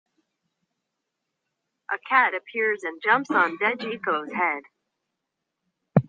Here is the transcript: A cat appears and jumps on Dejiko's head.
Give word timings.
A 1.93 1.99
cat 2.09 2.33
appears 2.33 2.81
and 2.81 2.99
jumps 3.03 3.29
on 3.29 3.59
Dejiko's 3.59 4.33
head. 4.33 4.63